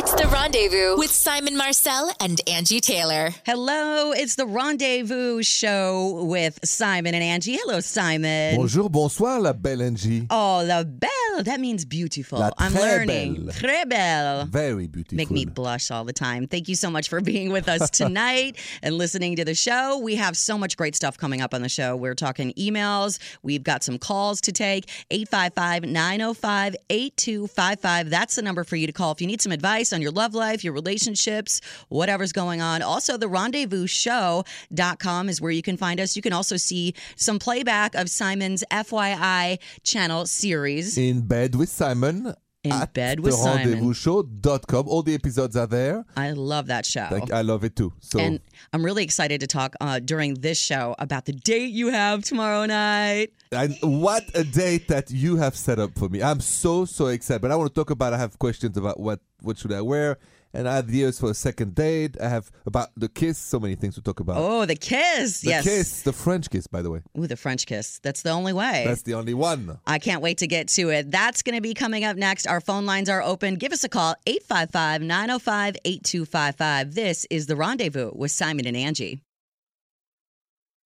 [0.00, 3.30] It's the rendezvous with Simon Marcel and Angie Taylor.
[3.44, 7.56] Hello, it's the Rendezvous Show with Simon and Angie.
[7.56, 8.54] Hello, Simon.
[8.54, 10.24] Bonjour, bonsoir, la belle Angie.
[10.30, 11.42] Oh, la belle.
[11.42, 12.38] That means beautiful.
[12.38, 13.46] La I'm très learning.
[13.46, 13.54] belle.
[13.54, 14.44] Très belle.
[14.46, 15.16] Very beautiful.
[15.16, 16.46] Make me blush all the time.
[16.46, 19.98] Thank you so much for being with us tonight and listening to the show.
[19.98, 21.96] We have so much great stuff coming up on the show.
[21.96, 23.18] We're talking emails.
[23.42, 24.88] We've got some calls to take.
[25.10, 28.10] 855 905 8255.
[28.10, 30.34] That's the number for you to call if you need some advice on your love
[30.34, 32.82] life, your relationships, whatever's going on.
[32.82, 36.16] Also, the rendezvousshow.com is where you can find us.
[36.16, 40.96] You can also see some playback of Simon's FYI channel series.
[40.96, 42.34] In bed with Simon.
[42.64, 43.80] In at Bed with the Simon.
[43.80, 44.88] rendezvousshow.com.
[44.88, 46.04] All the episodes are there.
[46.16, 47.06] I love that show.
[47.10, 47.92] Like, I love it too.
[48.00, 48.40] So And
[48.72, 52.66] I'm really excited to talk uh, during this show about the date you have tomorrow
[52.66, 53.32] night.
[53.52, 56.20] and what a date that you have set up for me.
[56.22, 57.42] I'm so so excited.
[57.42, 60.18] But I want to talk about I have questions about what what should I wear
[60.52, 62.16] and ideas for a second date.
[62.20, 64.36] I have about the kiss, so many things to talk about.
[64.38, 65.40] Oh, the kiss.
[65.40, 65.64] the yes.
[65.64, 67.02] kiss, the French kiss, by the way.
[67.18, 67.98] Ooh, the French kiss.
[68.00, 68.84] That's the only way.
[68.86, 69.78] That's the only one.
[69.86, 71.10] I can't wait to get to it.
[71.10, 72.46] That's going to be coming up next.
[72.46, 73.54] Our phone lines are open.
[73.54, 76.94] Give us a call 855 905 8255.
[76.94, 79.20] This is The Rendezvous with Simon and Angie.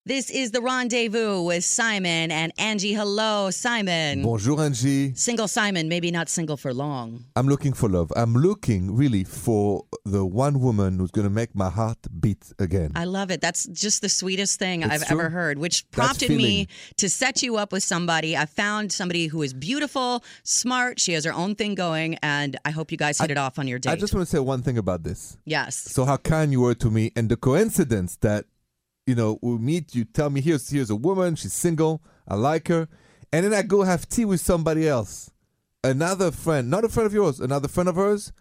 [0.05, 2.91] This is The Rendezvous with Simon and Angie.
[2.91, 4.21] Hello, Simon.
[4.21, 5.13] Bonjour Angie.
[5.15, 7.23] Single Simon, maybe not single for long.
[7.37, 8.11] I'm looking for love.
[8.17, 12.91] I'm looking really for the one woman who's going to make my heart beat again.
[12.95, 13.39] I love it.
[13.39, 15.19] That's just the sweetest thing It's I've true.
[15.21, 18.35] ever heard, which prompted me to set you up with somebody.
[18.35, 20.99] I found somebody who is beautiful, smart.
[20.99, 23.69] She has her own thing going, and I hope you guys hit it off on
[23.69, 23.91] your date.
[23.91, 25.37] I just want to say one thing about this.
[25.45, 25.77] yes.
[25.77, 28.47] So how kind you were to me, and the coincidence that
[29.05, 29.95] you know we meet.
[29.95, 31.35] You tell me here's here's a woman.
[31.35, 32.01] She's single.
[32.27, 32.87] I like her,
[33.31, 35.29] and then I go have tea with somebody else,
[35.83, 38.31] another friend, not a friend of yours, another friend of hers,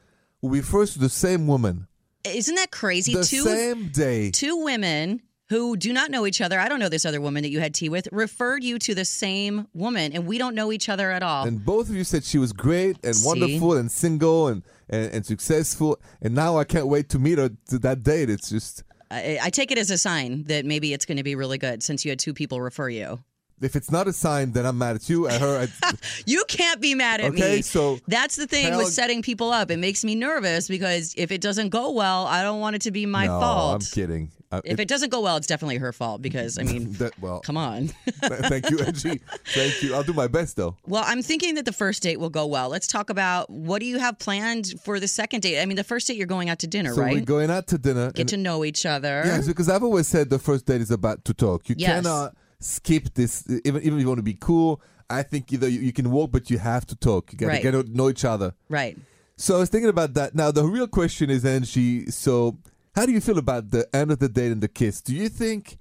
[0.40, 1.88] who refers to the same woman,
[2.24, 3.14] Isn't that crazy?
[3.14, 4.30] the two same day.
[4.30, 6.58] two women who do not know each other.
[6.58, 8.08] I don't know this other woman that you had tea with.
[8.10, 11.44] Referred you to the same woman, and we don't know each other at all.
[11.46, 13.26] And both of you said she was great and See?
[13.26, 16.00] wonderful and single and, and, and successful.
[16.22, 18.30] And now I can't wait to meet her to that date.
[18.30, 21.34] It's just I, I take it as a sign that maybe it's going to be
[21.34, 23.18] really good since you had two people refer you.
[23.60, 25.68] if it's not a sign, then I'm mad at you, at her.
[25.84, 25.94] At,
[26.26, 27.40] You can't be mad at me.
[27.42, 29.70] Okay, so- that's the thing Hell- with setting people up.
[29.70, 32.90] It makes me nervous because if it doesn't go well, I don't want it to
[32.90, 33.74] be my no, fault.
[33.74, 34.30] I'm kidding.
[34.52, 37.40] Uh, If it doesn't go well, it's definitely her fault because I mean, that, well,
[37.40, 37.88] come on.
[38.22, 39.20] thank you, Angie.
[39.46, 39.94] Thank you.
[39.94, 40.76] I'll do my best though.
[40.86, 42.68] well, I'm thinking that the first date will go well.
[42.68, 45.60] Let's talk about what do you have planned for the second date?
[45.60, 47.14] I mean, the first date you're going out to dinner, So right?
[47.14, 48.12] we're going out to dinner.
[48.12, 49.22] Get to know each other.
[49.24, 51.68] Yes, because I've always said the first date is about to talk.
[51.68, 51.90] You Yes.
[52.04, 54.80] cannot skip this, even even if you want to be cool.
[55.10, 57.32] I think either you, you can walk, but you have to talk.
[57.32, 57.62] You got to Right.
[57.62, 58.54] get to know each other.
[58.68, 58.96] Right.
[59.36, 60.34] So I was thinking about that.
[60.34, 62.10] Now the real question is, Angie.
[62.10, 62.58] So
[62.94, 65.00] how do you feel about the end of the date and the kiss?
[65.00, 65.78] Do you think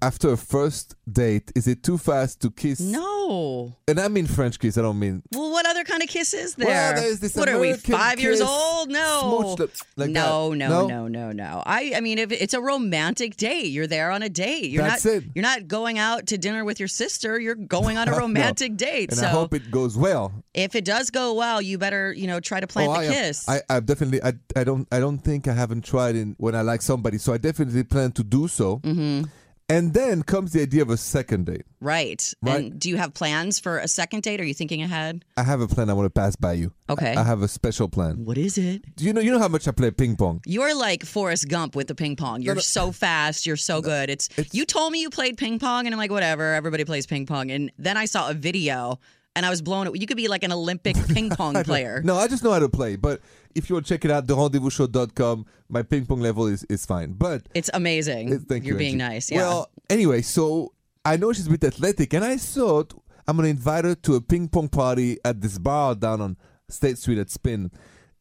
[0.00, 2.80] after a first date is it too fast to kiss?
[2.80, 3.76] No.
[3.86, 4.78] And I mean French kiss.
[4.78, 5.22] I don't mean.
[5.32, 5.63] Well, what
[6.04, 6.94] other kind of kiss is there?
[6.94, 8.90] Well, what are we, five years old?
[8.90, 9.56] No.
[9.96, 10.86] like no, no, No?
[10.86, 11.62] no, no, no.
[11.64, 14.70] I, I mean, if it's a romantic date, you're there on a date.
[14.70, 15.24] You're That's not, it.
[15.34, 17.38] You're not going out to dinner with your sister.
[17.40, 19.10] You're going on a romantic date.
[19.10, 20.32] And so I hope it goes well.
[20.54, 23.04] if it does go well, you better, you know, try to plant Oh, the I
[23.04, 23.48] am- kiss.
[23.48, 26.62] I, I definitely I, I don't I don't think I haven't tried in when I
[26.62, 28.78] like somebody, so I definitely plan to do so.
[28.78, 29.24] Mm-hmm.
[29.66, 31.62] And then comes the idea of a second date.
[31.80, 32.34] right.
[32.42, 32.64] Right.
[32.64, 34.38] And do you have plans for a second date?
[34.40, 35.24] Are you thinking ahead?
[35.38, 36.72] I have a plan I want to pass by you.
[36.90, 37.14] Okay.
[37.14, 38.26] I have a special plan.
[38.26, 38.94] What is it?
[38.96, 40.42] Do you know you know how much I play ping pong?
[40.44, 42.42] You're like Forrest Gump with the ping pong.
[42.42, 42.60] You're no.
[42.60, 43.46] so fast.
[43.46, 44.10] You're so good.
[44.10, 46.52] It's, it's- you told me you played ping pong, and I'm like, whatever.
[46.52, 47.50] Everybody plays ping pong.
[47.50, 48.98] And then I saw a video,
[49.36, 49.86] and I was blown.
[49.86, 49.98] away.
[50.00, 52.00] You could be like an Olympic ping pong player.
[52.04, 52.96] No, I just know how to play.
[52.96, 53.20] But
[53.54, 57.12] if you want to check it out, therendezvousshow.com, my ping pong level is, is fine.
[57.12, 58.32] But It's amazing.
[58.34, 58.70] uh, thank you.
[58.70, 59.14] You're being Angie.
[59.14, 59.30] nice.
[59.30, 59.38] Yeah.
[59.38, 60.72] Well, anyway, so
[61.04, 62.94] I know she's a bit athletic, and I thought
[63.26, 66.36] I'm going to invite her to a ping pong party at this bar down on
[66.68, 67.70] State Street at Spin.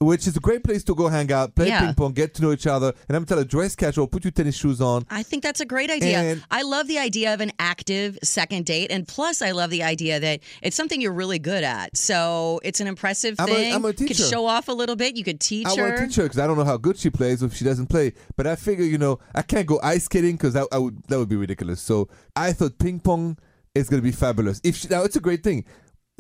[0.04, 1.86] Which is a great place to go hang out, play Yeah.
[1.86, 2.94] ping pong, get to know each other.
[3.08, 5.06] And I'm telling her, dress casual, put your tennis shoes on.
[5.10, 6.18] I think that's a great idea.
[6.20, 8.92] And- I love the idea of an active second date.
[8.92, 11.96] And plus, I love the idea that it's something you're really good at.
[11.98, 13.74] So it's an impressive I'm thing.
[13.74, 15.16] I'm a You could show off a little bit.
[15.18, 15.84] You could teach I her.
[15.84, 17.88] want to teach her because I don't know how good she plays if she doesn't
[17.88, 18.14] play.
[18.36, 21.18] But I figure, you know, I can't go ice skating because that I would that
[21.18, 21.82] would be ridiculous.
[21.82, 23.38] So I thought ping pong
[23.76, 24.60] is going to be fabulous.
[24.64, 25.66] If she, now it's a great thing.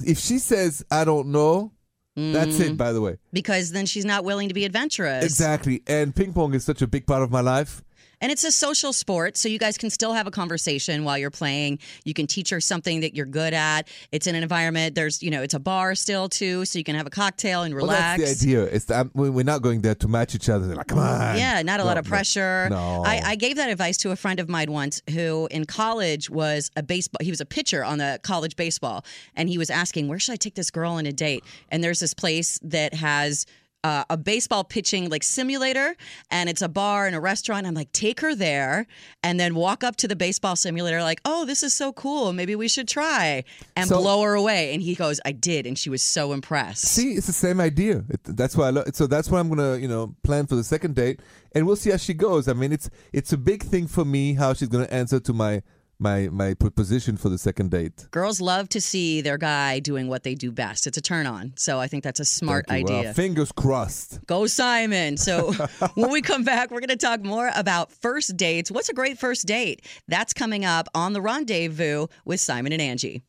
[0.06, 1.72] If she says I don't know,
[2.16, 2.72] that's Mm.
[2.72, 2.78] it.
[2.78, 5.24] By the way, because then she's not willing to be adventurous.
[5.26, 5.82] exactly.
[5.88, 7.82] And ping pong is such a big part of my life.
[8.24, 11.30] And it's a social sport, so you guys can still have a conversation while you're
[11.30, 11.80] playing.
[12.06, 13.90] You can teach her something that you're good at.
[14.14, 14.96] It's in an environment.
[14.96, 17.76] There's, you know, it's a bar still too, so you can have a cocktail and
[17.76, 18.22] Well, relax.
[18.24, 18.64] that's the idea.
[18.64, 20.66] It's that we're not going there to match each other.
[20.68, 21.38] They're like, come on.
[21.38, 22.70] Yeah, not a lot of pressure.
[22.70, 23.04] No.
[23.06, 26.72] I, I gave that advice to a friend of mine once who in college was
[26.78, 29.04] a baseball he was a pitcher on the college baseball
[29.36, 31.44] and he was asking, Where should I take this girl on a date?
[31.68, 33.46] And there's this place that has
[33.84, 35.96] uh, a baseball pitching like simulator
[36.32, 37.68] and it's a bar and a restaurant.
[37.68, 38.88] I'm like, take her there
[39.24, 42.34] and then walk up to the baseball simulator, like, oh, this is so cool.
[42.34, 43.44] Maybe we should try
[43.76, 44.74] and So- blow her away.
[44.74, 45.66] And he goes, I did.
[45.68, 46.86] And she was so impressed.
[46.86, 48.04] See, it's the same idea.
[48.10, 48.86] It, that's why I love.
[48.94, 51.20] So that's why I'm gonna, you know, plan for the second date,
[51.54, 52.48] and we'll see how she goes.
[52.48, 55.62] I mean, it's it's a big thing for me how she's gonna answer to my
[56.00, 58.08] my my proposition for the second date.
[58.12, 60.88] Girls love to see their guy doing what they do best.
[60.88, 61.54] It's a turn on.
[61.56, 62.94] So I think that's a smart Thank you.
[62.94, 63.14] Well, idea.
[63.14, 64.26] fingers crossed.
[64.28, 65.18] Go Simon.
[65.18, 65.54] So
[65.96, 68.72] when we come back, we're going to talk more about first dates.
[68.72, 69.86] What's a great first date?
[70.08, 73.24] That's coming up on the rendezvous with Simon and Angie.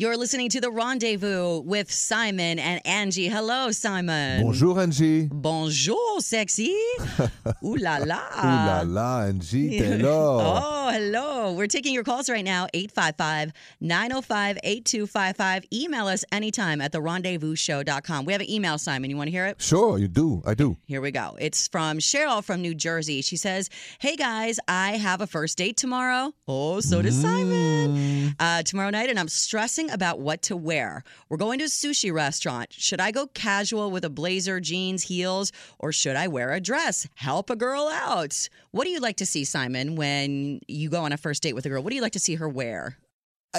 [0.00, 3.26] You're listening to the rendezvous with Simon and Angie.
[3.26, 4.44] Hello, Simon.
[4.44, 5.26] Bonjour, Angie.
[5.26, 6.72] Bonjour, sexy.
[7.64, 8.20] Ooh la la.
[8.38, 10.06] Ooh la la, Angie, t'es là.
[10.08, 11.52] Oh, hello.
[11.54, 13.50] We're taking your calls right now, 855
[13.80, 15.64] 905 8255.
[15.74, 18.24] Email us anytime at the rendezvousshow.com.
[18.24, 19.10] We have an email, Simon.
[19.10, 19.60] You want to hear it?
[19.60, 20.44] Sure, you do.
[20.46, 20.76] I do.
[20.86, 21.36] Here we go.
[21.40, 23.20] It's from Cheryl from New Jersey.
[23.20, 23.68] She says,
[23.98, 26.32] Hey guys, I have a first date tomorrow.
[26.46, 28.36] Oh, so does Simon.
[28.38, 31.02] Uh, tomorrow night, and I'm stressing about what to wear.
[31.28, 32.72] We're going to a sushi restaurant.
[32.72, 37.06] Should I go casual with a blazer, jeans, heels, or should I wear a dress?
[37.14, 38.48] Help a girl out.
[38.70, 41.66] What do you like to see, Simon, when you go on a first date with
[41.66, 41.82] a girl?
[41.82, 42.98] What do you like to see her wear?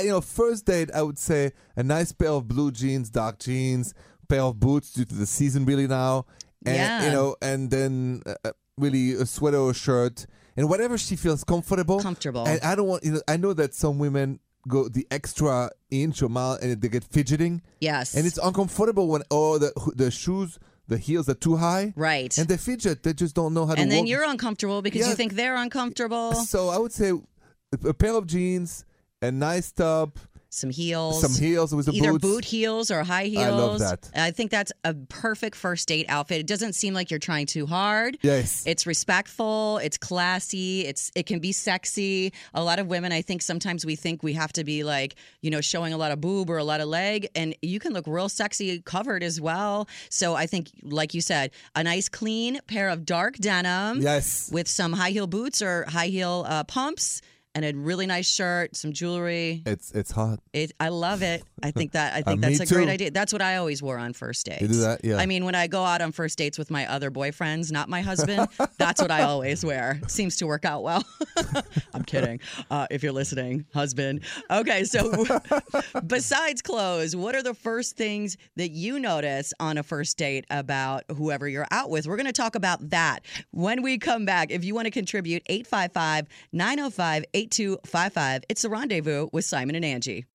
[0.01, 3.93] You know, first date, I would say a nice pair of blue jeans, dark jeans,
[4.27, 6.25] pair of boots due to the season really now,
[6.65, 7.05] and Yeah.
[7.05, 10.25] you know, and then uh, uh, really a sweater or shirt,
[10.55, 11.99] and whatever she feels comfortable.
[11.99, 12.45] Comfortable.
[12.47, 13.21] And I don't want you know.
[13.27, 17.61] I know that some women go the extra inch or mile and they get fidgeting,
[17.81, 18.15] Yes.
[18.15, 22.31] and it's uncomfortable when oh the the shoes, the heels are too high, right.
[22.37, 23.03] and they fidget.
[23.03, 23.81] They just don't know how to.
[23.81, 24.09] And then walk.
[24.11, 26.33] you're uncomfortable because you think they're uncomfortable.
[26.55, 28.85] So I would say a- a pair of jeans,
[29.21, 30.17] a nice top,
[30.51, 31.21] Some heels.
[31.21, 32.21] some heels with the either boots.
[32.23, 33.45] boot heels or high heels.
[33.45, 34.09] I love that.
[34.15, 36.39] I think that's a perfect first date outfit.
[36.39, 38.17] It doesn't seem like you're trying too hard.
[38.23, 38.63] Yes.
[38.65, 42.33] It's respectful, it's classy, it's it can be sexy.
[42.53, 45.51] A lot of women I think sometimes we think we have to be like, you
[45.51, 48.05] know, showing a lot of boob or a lot of leg and you can look
[48.07, 49.87] real sexy covered as well.
[50.09, 54.49] So I think like you said, a nice clean pair of dark denim Yes.
[54.51, 57.21] with some high heel boots or high heel uh, pumps
[57.55, 59.63] and a really nice shirt, some jewelry.
[59.65, 60.39] It's it's hot.
[60.53, 61.43] It, I love it.
[61.63, 63.11] I think that I think Uh, that's a great idea.
[63.11, 64.61] That's what I always wore on first dates.
[64.61, 65.03] You do that?
[65.03, 65.17] Yeah.
[65.17, 68.01] I mean, when I go out on first dates with my other boyfriends, not my
[68.01, 68.47] husband,
[68.77, 69.99] that's what I always wear.
[70.07, 71.03] Seems to work out well.
[71.93, 72.39] I'm kidding.
[72.69, 74.21] Uh, if you're listening, husband.
[74.51, 75.25] Okay, so
[76.07, 81.03] besides clothes, what are the first things that you notice on a first date about
[81.15, 82.07] whoever you're out with?
[82.07, 83.19] We're going to talk about that
[83.51, 84.51] when we come back.
[84.51, 88.43] If you want to contribute, 855 905 8255.
[88.49, 90.25] It's the rendezvous with Simon and Angie.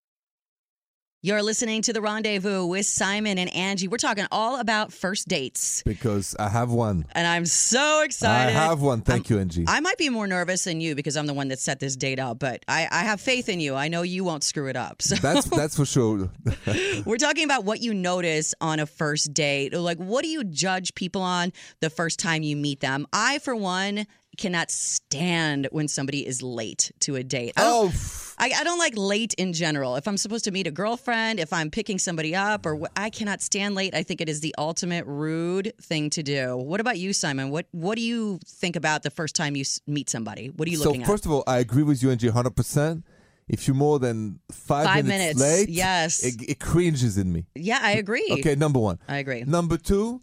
[1.23, 3.89] You're listening to the rendezvous with Simon and Angie.
[3.89, 5.83] We're talking all about first dates.
[5.85, 7.07] because I have one.
[7.13, 8.55] And I'm so excited.
[8.55, 9.01] I have one.
[9.01, 9.65] Thank you, Angie.
[9.67, 12.19] I might be more nervous than you because I'm the one that set this date
[12.19, 13.75] up, but I, I have faith in you.
[13.75, 15.01] I know you won't screw it up.
[15.15, 16.31] So that's that's for sure.
[17.07, 19.73] we're talking about what you notice on a first date.
[19.73, 23.07] Like, what do you judge people on the first time you meet them?
[23.15, 27.53] I, for one, cannot stand when somebody is late to a date.
[27.57, 27.93] I oh,
[28.39, 29.97] I, I don't like late in general.
[29.97, 33.11] If I'm supposed to meet a girlfriend, if I'm picking somebody up, or wh- I
[33.11, 33.95] cannot stand late.
[33.95, 36.57] I think it is the ultimate rude thing to do.
[36.57, 37.51] What about you, Simon?
[37.51, 40.49] What What do you think about the first time you s- meet somebody?
[40.49, 43.05] What are you so looking first of all, I agree with you, Angie, hundred percent.
[43.47, 46.25] If you're more than five, Five minutes, minutes, late, yes.
[46.25, 47.45] it, it cringes in me.
[47.55, 48.27] Yeah, I agree.
[48.31, 48.99] Okay, number one.
[49.07, 49.45] I agree.
[49.45, 50.23] Number two,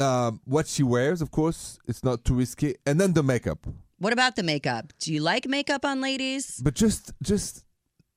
[0.00, 3.66] um, what she wears, of course, it's not too risky, and then the makeup,
[3.98, 4.92] What about the makeup?
[4.98, 6.60] Do you like makeup on ladies?
[6.62, 7.64] but just just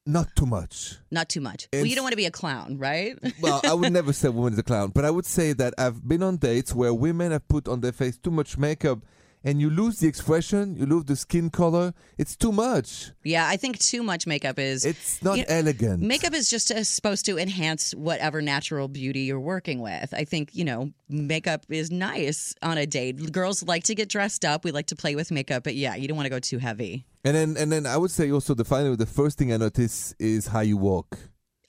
[0.05, 0.97] not too much.
[1.11, 1.67] Not too much.
[1.71, 3.17] Well, you don't want to be a clown, right?
[3.41, 5.73] well, I would never say a woman is a clown, but I would say that
[5.77, 8.99] I've been on dates where women have put on their face too much makeup
[9.43, 11.93] and you lose the expression, you lose the skin color.
[12.17, 13.11] It's too much.
[13.23, 14.85] yeah, I think too much makeup is.
[14.85, 16.01] It's not You know, elegant.
[16.01, 20.13] Makeup is just uh, supposed to enhance whatever natural beauty you're working with.
[20.13, 23.31] I think, you know, makeup is nice on a date.
[23.31, 24.65] Girls like to get dressed up.
[24.65, 27.05] We like to play with makeup, but yeah, you don't want to go too heavy.
[27.23, 30.13] And then and then I would say also the final the first thing I notice
[30.19, 31.17] is how you walk.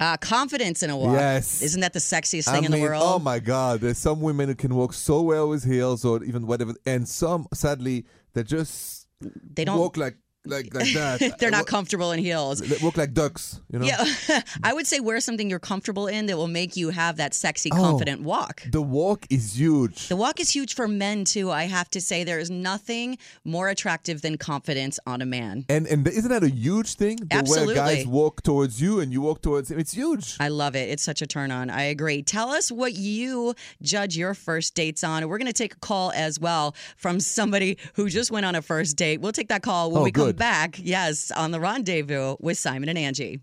[0.01, 1.13] Uh, confidence in a walk.
[1.13, 1.61] Yes.
[1.63, 3.03] Isn't that the sexiest I thing in mean, the world?
[3.05, 3.81] oh my God!
[3.83, 7.47] There's some women who can walk so well with heels or even whatever, and some
[7.53, 9.07] sadly that just
[9.55, 9.79] They don't.
[9.79, 10.17] walk like
[10.47, 11.37] like like that.
[11.39, 12.61] they're not comfortable in heels.
[12.61, 13.85] They walk like ducks, you know.
[13.87, 14.05] Yeah,
[14.63, 17.71] I would say wear something you're comfortable in that will make you have that sexy,
[17.73, 17.77] Oh.
[17.77, 18.63] confident walk.
[18.71, 20.09] The walk is huge.
[20.09, 21.51] The walk is huge for men too.
[21.51, 25.67] I have to say, there is nothing more attractive than confidence on a man.
[25.69, 27.17] and and isn't that a huge thing?
[27.17, 27.75] The Absolutely.
[27.75, 29.79] Where guys walk towards you and you walk towards him.
[29.79, 30.37] It's huge.
[30.41, 30.89] I love it.
[30.89, 31.69] It's such a turn on.
[31.71, 32.23] I agree.
[32.23, 35.29] Tell us what you judge your first dates on.
[35.29, 38.63] We're going to take a call as well from somebody who just went on a
[38.63, 39.21] first date.
[39.21, 40.30] We'll take that call when Oh, we come good.
[40.37, 40.79] Back.
[40.83, 43.41] Yes, on the rendezvous with Simon and Angie.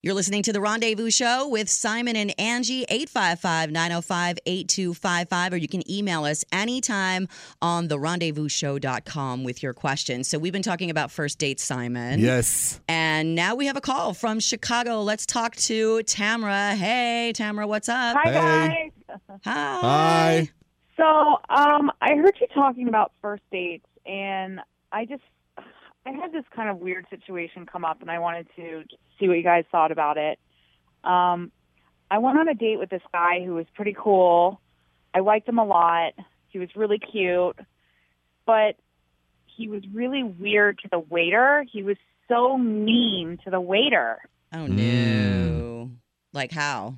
[0.00, 5.66] You're listening to the Rendezvous Show with Simon and Angie, 855 905 8255, or you
[5.66, 7.26] can email us anytime
[7.60, 10.28] on the rendezvousshow.com with your questions.
[10.28, 12.20] So, we've been talking about first dates, Simon.
[12.20, 12.80] yes.
[12.88, 15.02] And now we have a call from Chicago.
[15.02, 16.76] Let's talk to Tamara.
[16.76, 18.16] Hey, Tamara, what's up?
[18.22, 18.92] Hi Hey.
[19.08, 19.18] guys.
[19.44, 19.78] Hi.
[19.80, 20.50] Hi.
[20.96, 21.04] So,
[21.50, 24.60] um, I heard you talking about first dates, and
[24.92, 25.22] I just
[26.08, 28.84] I had this kind of weird situation come up, and I wanted to
[29.18, 30.38] see what you guys thought about it.
[31.04, 31.52] Um,
[32.10, 34.58] I went on a date with this guy who was pretty cool.
[35.14, 36.14] I liked him a lot.
[36.48, 37.58] He was really cute,
[38.46, 38.76] but
[39.44, 41.66] he was really weird to the waiter.
[41.70, 44.18] He was so mean to the waiter.
[44.54, 45.90] Oh, no.
[46.32, 46.94] Like how?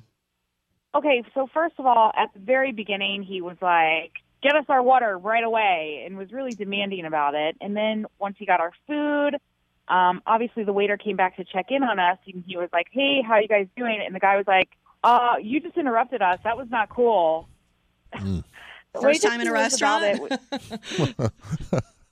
[0.95, 4.81] Okay, so first of all, at the very beginning, he was like, "Get us our
[4.81, 7.57] water right away," and was really demanding about it.
[7.61, 9.37] And then once he got our food,
[9.87, 12.87] um, obviously the waiter came back to check in on us, and he was like,
[12.91, 14.69] "Hey, how you guys doing?" And the guy was like,
[15.03, 16.39] "Uh, you just interrupted us.
[16.43, 17.47] That was not cool."
[18.93, 20.03] The way First time in a restaurant?
[20.03, 20.41] It,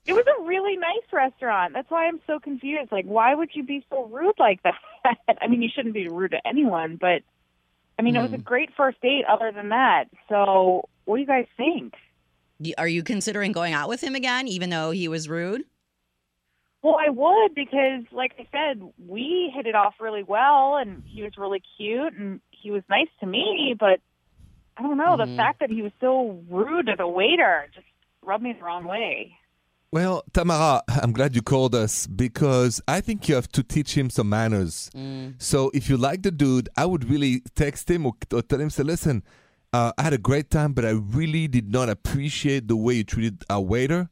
[0.06, 1.74] it was a really nice restaurant.
[1.74, 2.92] That's why I'm so confused.
[2.92, 4.76] Like, why would you be so rude like that?
[5.42, 7.22] I mean, you shouldn't be rude to anyone, but
[7.98, 9.26] I mean, it was a great first date.
[9.28, 11.96] Other than that, so what do you guys think?
[12.60, 15.64] Y- Are you considering going out with him again, even though he was rude?
[16.82, 21.24] Well, I would because, like I said, we hit it off really well, and he
[21.24, 23.76] was really cute, and he was nice to me.
[23.78, 24.00] But
[24.78, 25.36] I don't know the mm-hmm.
[25.36, 27.88] fact that he was so rude to the waiter just
[28.24, 29.36] rubbed me the wrong way.
[29.92, 34.10] Well, Tamara, I'm glad you called us because I think you have to teach him
[34.10, 34.92] some manners.
[34.96, 35.34] Mm.
[35.42, 38.70] So if you like the dude, I would really text him or, or tell him,
[38.70, 39.24] say, listen,
[39.74, 43.04] uh, I had a great time, but I really did not appreciate the way you
[43.04, 44.10] treated our waiter.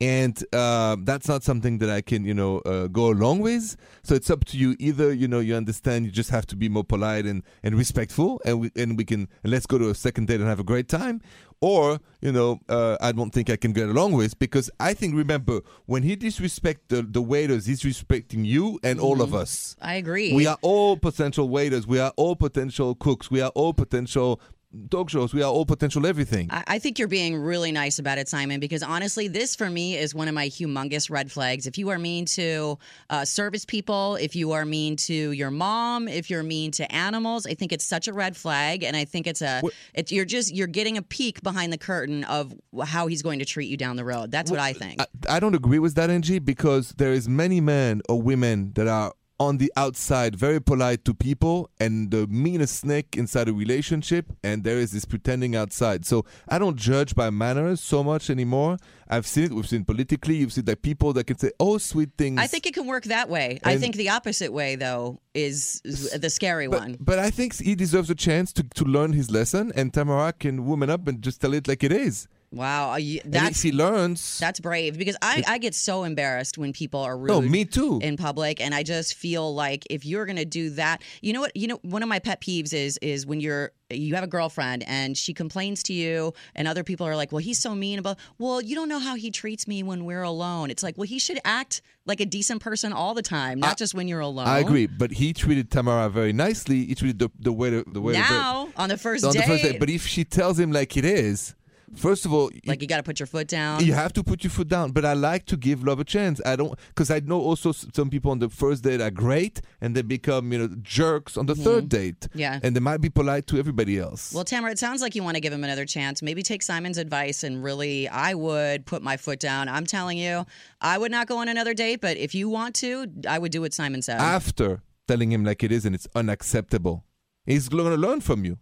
[0.00, 3.76] And uh, that's not something that I can, you know, uh, go along with.
[4.02, 4.74] So it's up to you.
[4.80, 8.40] Either, you know, you understand you just have to be more polite and, and respectful,
[8.44, 10.64] and we and we can and let's go to a second date and have a
[10.64, 11.22] great time.
[11.60, 15.14] Or, you know, uh, I don't think I can get along with because I think
[15.14, 19.74] remember when he disrespect the, the waiters, he's respecting you and all of us.
[19.80, 20.34] I agree.
[20.34, 21.86] We are all potential waiters.
[21.86, 23.30] We are all potential cooks.
[23.30, 24.40] We are all potential
[24.90, 25.32] talk shows.
[25.34, 26.48] We are all potential everything.
[26.50, 29.96] I I think you're being really nice about it, Simon, because honestly, this for me
[29.96, 31.66] is one of my humongous red flags.
[31.66, 32.78] If you are mean to
[33.10, 37.46] uh, service people, if you are mean to your mom, if you're mean to animals,
[37.46, 39.62] I think it's such a red flag, and I think it's a
[39.94, 42.52] it's you're just you're getting a peek behind the curtain of
[42.84, 44.30] how he's going to treat you down the road.
[44.30, 45.00] That's what I think.
[45.00, 48.88] I, I don't agree with that, Angie, because there is many men or women that
[48.88, 49.12] are
[49.44, 54.64] on the outside very polite to people and the meanest snake inside a relationship and
[54.64, 58.76] there is this pretending outside so i don't judge by manners so much anymore
[59.08, 62.10] i've seen it we've seen politically you've seen that people that can say oh sweet
[62.16, 63.58] things I think it can work that way.
[63.64, 66.96] I think the opposite way, though, is, the scary but, one.
[67.00, 70.66] but I think he deserves a chance to, to learn his lesson, and Tamara can
[70.66, 72.28] woman up and just tell it like it is.
[72.54, 76.72] Wow, uh, you- that's he learns, that's brave because I, I get so embarrassed when
[76.72, 77.28] people are rude.
[77.28, 77.98] no, me too.
[78.02, 81.40] in public and i just feel like if you're going to do that you know
[81.40, 84.28] what you know one of my pet peeves is is when you're you have a
[84.28, 87.98] girlfriend and she complains to you and other people are like well he's so mean
[87.98, 91.06] about well you don't know how he treats me when we're alone it's like well
[91.06, 94.46] he should act like a decent person all the time not just when you're alone
[94.46, 96.84] I agree, but he treated Tamara very nicely.
[96.86, 99.46] He treated the the waiter the waiter very- now on the first on date the
[99.46, 99.80] first date.
[99.80, 101.54] But if she tells him like it is,
[101.96, 104.44] first of all, like you got to put your foot down you have to put
[104.44, 104.92] your foot down.
[104.92, 106.40] But I like to give love a chance.
[106.44, 109.94] I don't because I know also some people on the first date are great and
[109.94, 112.20] they become you know jerks on the third date.
[112.20, 112.38] Mm-hmm.
[112.38, 112.60] Yeah.
[112.62, 114.32] and they might be polite to everybody else.
[114.32, 116.22] Well, Tamara, it sounds like you want to give him another chance.
[116.22, 119.68] Maybe take Simon's advice and really, I would put my foot down.
[119.68, 120.46] I'm telling you,
[120.80, 123.60] I would not go on another date, but if you want to, I would do
[123.60, 124.20] what Simon said.
[124.20, 127.04] After telling him like it is and it's unacceptable,
[127.46, 128.58] he's going to learn from you.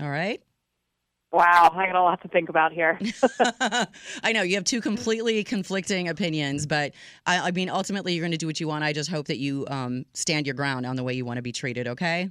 [0.00, 0.42] All right.
[1.36, 2.98] Wow, I got a lot to think about here.
[4.22, 6.94] I know you have two completely conflicting opinions, but
[7.26, 8.84] I, I mean, ultimately, you're going to do what you want.
[8.84, 11.42] I just hope that you um, stand your ground on the way you want to
[11.42, 11.88] be treated.
[11.88, 12.30] Okay.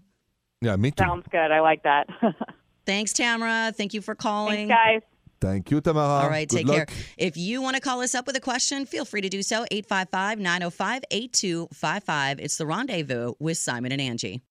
[0.61, 1.03] Yeah, me too.
[1.03, 1.51] Sounds good.
[1.51, 2.07] I like that.
[2.87, 3.71] Thanks, Tamara.
[3.77, 4.69] Thank you for calling.
[4.69, 5.01] Thanks, guys.
[5.39, 6.23] Thank you, Tamara.
[6.23, 6.87] All right, Good take luck.
[6.87, 6.97] care.
[7.17, 9.65] If you want to call us up with a question, feel free to do so.
[9.69, 12.39] 855 905 8255.
[12.39, 14.41] It's the rendezvous with Simon and Angie.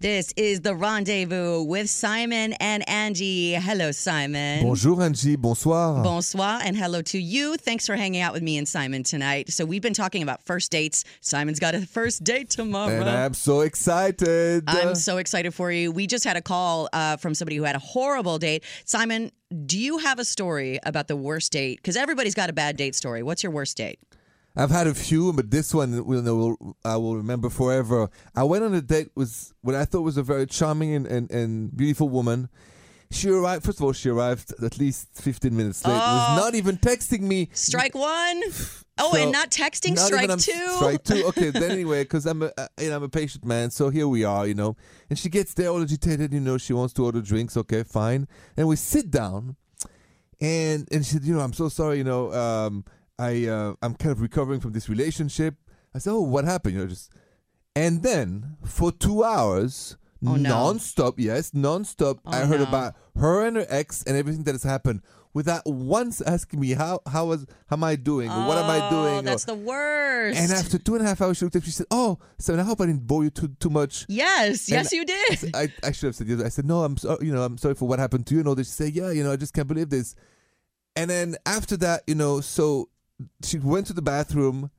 [0.00, 3.54] This is the rendezvous with Simon and Angie.
[3.54, 4.64] Hello, Simon.
[4.64, 5.36] Bonjour, Angie.
[5.36, 6.02] Bonsoir.
[6.02, 7.56] Bonsoir and hello to you.
[7.56, 9.50] Thanks for hanging out with me and Simon tonight.
[9.50, 11.04] So we've been talking about first dates.
[11.20, 13.00] Simon's got a first date tomorrow.
[13.00, 14.64] and I'm so excited.
[14.66, 15.92] I'm so excited for you.
[15.92, 18.64] We just had a call uh, from somebody who had a horrible date.
[18.84, 19.30] Simon,
[19.64, 21.76] do you have a story about the worst date?
[21.78, 23.22] Because everybody's got a bad date story.
[23.22, 24.00] What's your worst date?
[24.56, 28.08] I've had a few, but this one will, will I will remember forever.
[28.36, 31.30] I went on a date with what I thought was a very charming and, and,
[31.30, 32.48] and beautiful woman.
[33.10, 33.64] She arrived.
[33.64, 35.92] First of all, she arrived at least 15 minutes late.
[35.92, 37.48] Was not even texting me.
[37.52, 38.42] Strike one.
[38.98, 39.96] Oh, So, and not texting.
[39.96, 40.68] Not strike even two.
[40.76, 41.24] Strike two.
[41.28, 44.06] Okay, then anyway, because I'm a uh, you know I'm a patient man, so here
[44.06, 44.76] we are, you know.
[45.10, 46.58] And she gets there all agitated, you know.
[46.58, 47.56] She wants to order drinks.
[47.56, 48.28] Okay, fine.
[48.56, 49.56] And we sit down,
[50.40, 52.84] and and she said, you know, I'm so sorry, you know, um,
[53.18, 55.54] I uh, I'm kind of recovering from this relationship.
[55.94, 56.74] I said, oh, what happened?
[56.74, 57.12] You know, just
[57.76, 59.96] and then for two hours.
[60.26, 60.48] Oh, no.
[60.48, 62.18] Non-stop, yes, non-stop.
[62.24, 62.66] Oh, I heard no.
[62.66, 65.02] about her and her ex and everything that has happened
[65.34, 68.86] without once asking me how how was how am I doing or what am I
[68.86, 70.38] Oh, doing or- That's the worst.
[70.38, 71.62] and after two and a half hours, she looked up.
[71.64, 74.76] She said, "Oh, so I hope I didn't bore you too too much." yes, And
[74.76, 75.54] yes, you did.
[75.54, 76.40] I, I should have said yes.
[76.40, 78.48] I said, "No, I'm so, you know I'm sorry for what happened to you." And
[78.48, 78.68] all this.
[78.68, 80.14] She said, "Yeah, you know I just can't believe this."
[80.96, 82.88] And then after that, you know, so
[83.42, 84.70] she went to the bathroom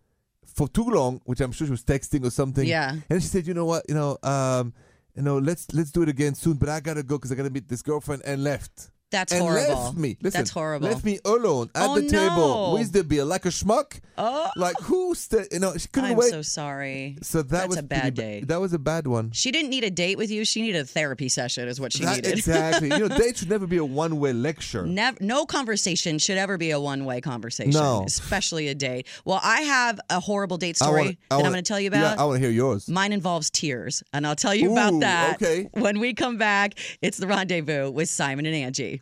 [0.46, 2.65] for too long, which I'm sure she was texting or something.
[2.65, 2.96] Yeah.
[3.10, 3.84] And she said, "You know what?
[3.89, 4.74] You know, um,
[5.15, 6.58] you know, let's let's do it again soon.
[6.58, 8.89] But I gotta go because I gotta meet this girlfriend." And left.
[9.15, 9.84] That's and horrible.
[9.86, 10.17] left me.
[10.22, 10.89] Listen, That's horrible.
[10.89, 12.74] Left me alone at Oh, the table no.
[12.74, 14.01] with the beer like a schmuck.
[14.17, 15.15] Oh, Like who?
[15.15, 16.29] St- you know, she couldn't I'm wait.
[16.31, 17.17] so sorry.
[17.22, 18.48] So that That's was a bad pretty date.
[18.50, 19.31] That was a bad one.
[19.31, 20.43] She didn't need a date with you.
[20.45, 22.38] She needed a therapy session, is what she That- needed.
[22.38, 22.89] exactly.
[22.89, 24.86] you know, dates should never be a one-way lecture.
[24.86, 28.03] Never, no conversation should ever be a one-way conversation, No.
[28.05, 29.07] especially a date.
[29.25, 32.17] Well, I have a horrible date story wanna- that I'm going to tell you about.
[32.17, 32.22] Yeah.
[32.22, 32.88] I want to hear yours.
[32.89, 35.69] Mine involves tears, and I'll tell you about that okay.
[35.74, 36.74] when we come back.
[37.01, 39.01] It's the rendezvous with Simon and Angie.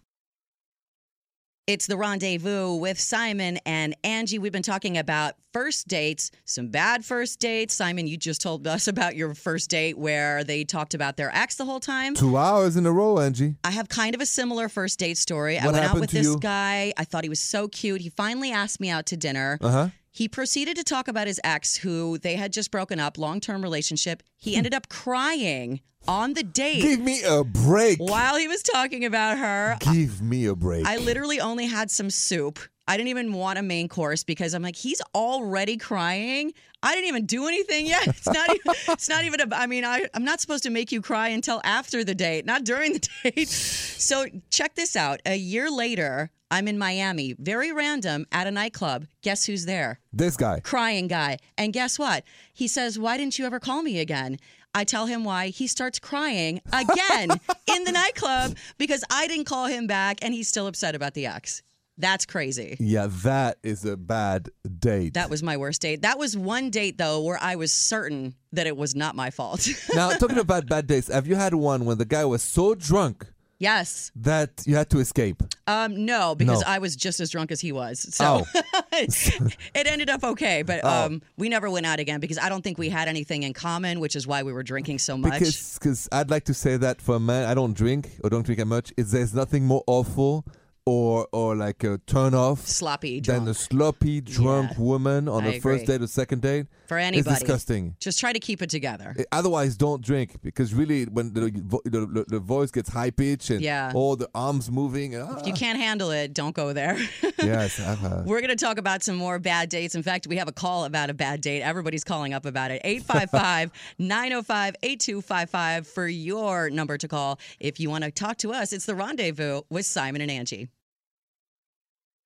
[1.65, 4.38] It's the rendezvous with Simon and Angie.
[4.38, 7.74] We've been talking about first dates, some bad first dates.
[7.74, 11.55] Simon, you just told us about your first date where they talked about their ex
[11.55, 12.16] the whole time.
[12.16, 13.55] Two hours in a row, Angie.
[13.64, 15.57] I have kind of a similar first date story.
[15.57, 16.38] I went out happened with to this you?
[16.38, 16.92] guy.
[16.98, 18.01] I thought he was so cute.
[18.01, 19.57] He finally asked me out to dinner.
[19.61, 19.90] Uh huh.
[20.14, 23.64] He proceeded to talk about his ex, who they had just broken up, long term
[23.64, 24.22] relationship.
[24.38, 24.60] He hmm.
[24.60, 27.98] ended up crying on the date Give me a break.
[27.98, 29.76] while he was talking about her.
[29.80, 30.86] Give me a break.
[30.86, 32.60] I literally only had some soup.
[32.88, 36.54] I didn't even want a main course because I'm like, he's already crying.
[36.84, 38.06] I didn't even do anything yet.
[38.08, 38.74] It's not even.
[38.90, 39.42] It's not even.
[39.42, 42.46] A, I mean, I, I'm not supposed to make you cry until after the date,
[42.46, 43.48] not during the date.
[43.48, 45.22] So check this out.
[45.26, 49.07] A year later, I'm in Miami, very random, at a nightclub.
[49.24, 50.00] Guess who's there?
[50.13, 50.59] this guy.
[50.59, 51.39] crying guy.
[51.57, 52.24] And guess what?
[52.53, 54.37] He says, Why didn't you ever call me again?
[54.75, 55.48] I tell him why.
[55.48, 57.31] He starts crying again
[57.68, 61.25] in the nightclub because I didn't call him back and he's still upset about the
[61.25, 61.63] ex.
[61.98, 62.77] That's crazy.
[62.79, 65.16] Yeah, that is a bad date.
[65.16, 66.03] That was my worst date.
[66.03, 69.68] That was one date, though, where I was certain that it was not my fault.
[69.96, 73.25] now, talking about bad dates, have you had one when the guy was so drunk
[73.57, 74.11] yes.
[74.16, 75.42] that you had to escape?
[75.66, 76.68] Um, no, because No.
[76.68, 78.06] I was just as drunk as he was.
[78.14, 78.44] So
[78.92, 80.62] it ended up okay.
[80.62, 81.06] But Oh.
[81.06, 84.00] um, we never went out again because I don't think we had anything in common,
[84.00, 85.34] which is why we were drinking so much.
[85.34, 88.44] Because cause I'd like to say that for a man, I don't drink or don't
[88.46, 88.92] drink that much.
[88.98, 90.46] Is there's nothing more awful
[90.85, 93.50] or or like a turn off Sloppy than drunk.
[93.50, 95.98] a sloppy drunk Yeah, woman on I first agree.
[95.98, 96.67] date or second date.
[96.87, 97.96] For anybody It's disgusting.
[98.00, 99.15] Just try to keep it together.
[99.17, 101.41] Eh, Otherwise, don't drink because really, when the
[101.85, 103.91] the, the, the voice gets high pitched and Yeah.
[103.96, 106.98] all the arms moving, If ah, you can't handle it, don't go there.
[107.41, 108.25] yes, had.
[108.25, 109.96] We're going to talk about some more bad dates.
[109.96, 111.61] In fact, we have a call about a bad date.
[111.61, 112.81] Everybody's calling up about it.
[112.83, 117.39] 855 905 8255 for your number to call.
[117.59, 120.67] If you want to talk to us, it's the rendezvous with Simon and Angie.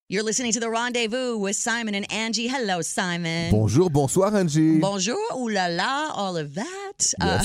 [0.09, 2.47] You're listening to the rendezvous with Simon and Angie.
[2.47, 3.51] Hello, Simon.
[3.51, 4.79] Bonjour, bonsoir, Angie.
[4.79, 7.13] Bonjour, ooh la la, all of that.
[7.19, 7.43] Uh,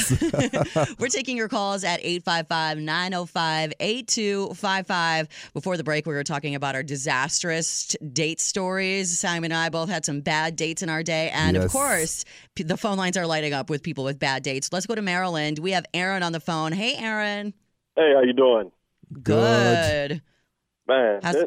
[1.00, 5.28] we're taking your calls at 855 905 8255.
[5.54, 9.18] Before the break, we were talking about our disastrous date stories.
[9.18, 11.30] Simon and I both had some bad dates in our day.
[11.34, 14.72] And of course, p- the phone lines are lighting up with people with bad dates.
[14.72, 15.58] Let's go to Maryland.
[15.58, 16.70] We have Aaron on the phone.
[16.70, 17.54] Hey, Aaron.
[17.96, 18.70] Hey, how you doing,
[19.20, 20.22] Good.
[20.86, 21.20] man?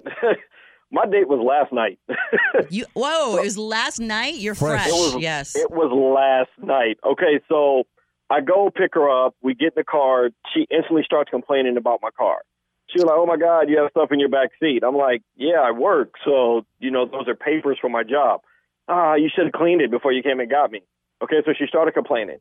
[0.93, 1.99] How's- My date was last night.
[2.69, 4.35] You Whoa, it was last night?
[4.35, 4.83] You're Fresh.
[4.83, 4.87] fresh.
[4.87, 5.55] It was- yes.
[5.55, 6.97] it was last night.
[7.05, 7.83] Okay, so
[8.29, 9.35] I go pick her up.
[9.41, 10.29] We get in the car.
[10.53, 12.39] She instantly starts complaining about my car.
[12.87, 15.21] She was like, "Oh my God, you have stuff in your back seat." I'm like,
[15.35, 18.41] "Yeah, I work, so you know those are papers for my job."
[18.87, 20.81] Ah, you should have cleaned it before you came and got me.
[21.21, 22.37] Okay, so she started complaining,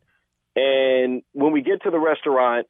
[0.54, 2.66] and when we get to the restaurant,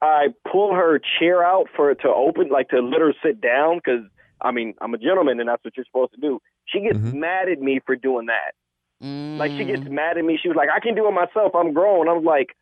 [0.00, 3.76] I pull her chair out for it to open, like to let her sit down,
[3.78, 4.04] because
[4.42, 6.40] I mean I'm a gentleman and that's what you're supposed to do.
[6.66, 7.14] She gets Mhm.
[7.14, 8.54] mad at me for doing that.
[9.02, 9.92] Like she gets Mm.
[9.92, 10.38] mad at me.
[10.42, 11.54] She was like, "I can do it myself.
[11.54, 12.54] I'm grown." I was like,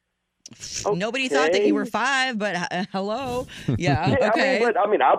[0.94, 3.46] Nobody thought that you were five, but uh, hello.
[3.76, 4.08] Yeah.
[4.08, 4.56] Yeah, okay.
[4.56, 5.14] I mean, but I mean, I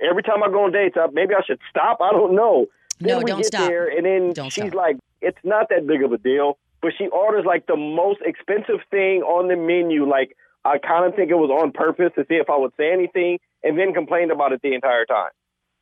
[0.00, 2.00] every time I go on dates, I, maybe I should stop.
[2.00, 2.66] I don't know.
[2.98, 3.68] Then No, we don't get stop.
[3.68, 4.74] there, and then Don't she's stop.
[4.74, 8.80] like, "It's not that big of a deal," but she orders like the most expensive
[8.90, 10.08] thing on the menu.
[10.08, 12.90] Like I kind of think it was on purpose to see if I would say
[12.92, 15.30] anything, and then complained about it the entire time.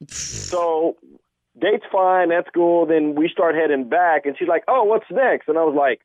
[0.03, 0.11] Mm.
[0.11, 0.97] so
[1.61, 2.87] date's fine, that's cool.
[2.87, 6.01] Then we start heading back, and she's like, "Oh, what's next?" And I was like,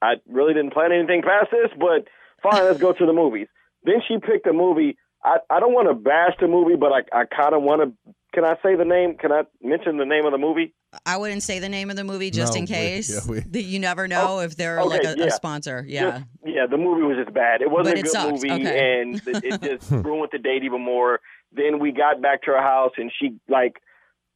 [0.00, 2.08] "I really didn't plan anything past this, but
[2.42, 3.48] fine, let's go to the movies."
[3.84, 4.96] Then she picked a movie.
[5.24, 8.12] I, I don't want to bash the movie, but I, I kind of want to.
[8.34, 9.16] Can I say the name?
[9.18, 10.74] Can I mention the name of the movie?
[11.06, 13.10] I wouldn't say the name of the movie just No, in wait, case.
[13.26, 13.52] yeah, wait.
[13.52, 15.26] that you never know oh, if they're okay, like a, yeah.
[15.26, 15.84] a sponsor.
[15.86, 16.10] Yeah.
[16.10, 17.62] Just- yeah, the movie was just bad.
[17.62, 18.32] It wasn't But a it good sucks.
[18.42, 19.00] movie, Okay.
[19.00, 21.20] and it it just ruined the date even more.
[21.54, 23.80] Then we got back to her house, and she like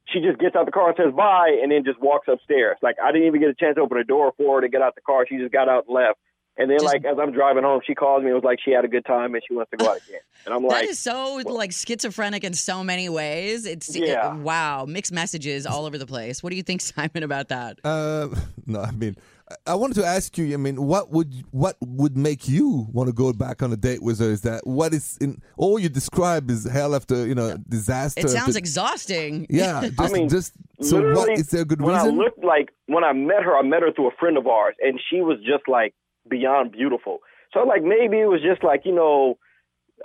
[0.09, 2.77] she just gets out the car and says bye, and then just walks upstairs.
[2.83, 4.83] Like I didn't even get a chance to open the door for her to get
[4.83, 5.27] out the car.
[5.29, 6.19] She just got out and left.
[6.59, 8.71] And then Just- like as I'm driving home, she calls me and was like she
[8.71, 10.21] had a good time and she wants to go out again.
[10.47, 13.67] And I'm like, that is so like schizophrenic in so many ways.
[13.67, 14.35] It's it- Yeah.
[14.35, 16.43] wow, mixed messages all over the place.
[16.43, 17.79] What do you think, Simon, about that?
[17.85, 18.29] Uh,
[18.67, 19.17] no, I mean,
[19.51, 20.53] I- I wanted to ask you.
[20.55, 24.03] I mean, what would what would make you want to go back on a date
[24.03, 24.31] with her?
[24.31, 28.21] Is that what is in all you describe is hell after you know disaster?
[28.23, 29.47] It sounds after- exhausting.
[29.51, 29.89] yeah.
[30.01, 32.09] Just, mean, just so what literally, is there a good when reason?
[32.19, 34.75] I looked like when I met her, I met her through a friend of ours,
[34.83, 35.95] and she was just like
[36.29, 37.19] beyond beautiful.
[37.53, 39.39] So like maybe it was just like you know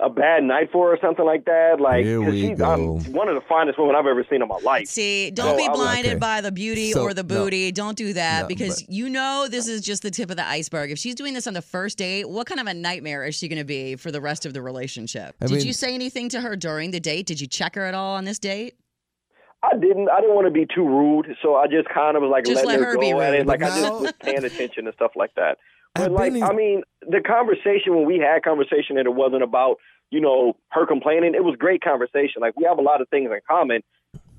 [0.00, 1.76] a bad night for her or something like that.
[1.78, 2.64] Like Here 'cause we she's go.
[2.64, 4.86] I'm one of the finest women I've ever seen in my life.
[4.88, 6.18] See, don't Oh, be blinded Okay.
[6.18, 7.28] by the beauty So, or the no.
[7.28, 7.70] booty.
[7.72, 10.46] Don't do that No, because but- you know this is just the tip of the
[10.46, 10.90] iceberg.
[10.90, 13.48] If she's doing this on the first date, what kind of a nightmare is she
[13.48, 15.34] going to be for the rest of the relationship?
[15.42, 17.26] I Did mean- you say anything to her during the date?
[17.26, 18.76] Did you check her at all on this date?
[19.62, 20.08] I didn't.
[20.08, 22.64] I didn't want to be too rude, so I just kind of was like Just
[22.64, 23.40] letting let her her go at rude.
[23.42, 23.46] it.
[23.46, 25.58] Like I just was paying attention and stuff like that.
[25.94, 29.14] But I've like been in- I mean, the conversation when we had conversation and it
[29.14, 29.76] wasn't about
[30.10, 31.34] you know her complaining.
[31.34, 32.40] It was great conversation.
[32.40, 33.82] Like we have a lot of things in common.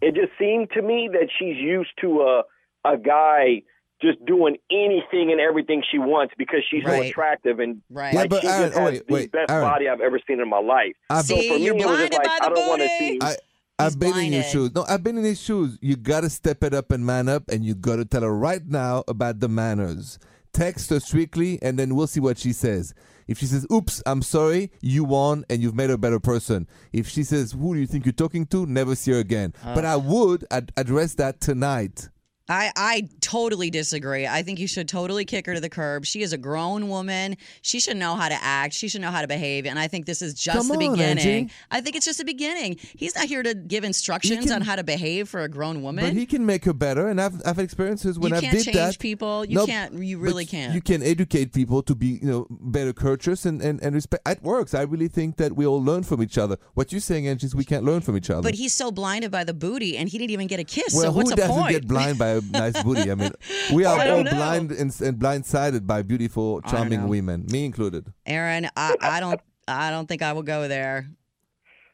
[0.02, 2.44] It just seemed to me that she's used to a
[2.86, 3.62] a guy
[4.02, 8.14] just doing anything and everything she wants because she's so attractive and Right.
[8.14, 9.64] Yeah, but she Aaron, just oh, has wait, the wait, best Aaron.
[9.70, 10.94] body I've ever seen in my life.
[11.10, 12.82] I've, So for me, you're it was just blinded like by the I don't want
[12.82, 13.20] to see.
[13.22, 13.36] I,
[13.80, 14.76] I've been in your shoes.
[14.76, 15.78] No, I've been in his shoes.
[15.82, 19.04] You gotta step it up and man up, and you gotta tell her right now
[19.08, 20.20] about the manners.
[20.54, 22.94] Text her strictly, and then we'll see what she says.
[23.28, 26.68] If she says, "Oops, I'm sorry," you won, and you've made her a better person.
[26.92, 29.54] If she says, "Who do you think you're talking to?" Never see her again.
[29.64, 29.94] But ah.
[29.94, 32.10] I would ad- address that tonight.
[32.50, 34.28] I, I totally disagree.
[34.28, 36.06] I think you should totally kick her to the curb.
[36.06, 37.38] She is a grown woman.
[37.62, 38.74] She should know how to act.
[38.74, 39.66] She should know how to behave.
[39.66, 41.26] And I think this is just Come the on, beginning.
[41.44, 41.54] Angie.
[41.72, 42.78] I think it's just the beginning.
[42.98, 46.04] He's not here to give instructions can- on how to behave for a grown woman.
[46.04, 48.54] But he can make her better, and I've I've had experiences when you I can't
[48.58, 49.00] did change that.
[49.00, 49.46] people.
[49.46, 49.94] You No, can't.
[50.04, 50.74] You really can't.
[50.74, 54.28] You can educate people to be, you know, better courteous and, and, and respect.
[54.28, 54.74] It works.
[54.74, 56.58] I really think that we all learn from each other.
[56.74, 58.42] What you're saying, Angie, is we can't learn from each other.
[58.42, 60.94] but he's so blinded by the booty, and he didn't even get a kiss.
[60.94, 61.72] well, so what's who doesn't point?
[61.72, 63.10] get blind by a nice booty?
[63.12, 63.32] I mean,
[63.74, 64.32] we are I all know.
[64.32, 68.12] blind and, and blindsided by beautiful, charming women, me included.
[68.26, 69.40] Aaron, I, I don't.
[69.68, 71.08] I don't think I will go there.